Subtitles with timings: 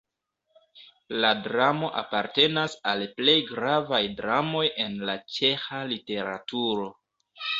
[1.23, 6.91] La dramo apartenas al plej gravaj dramoj en la ĉeĥa literaturo.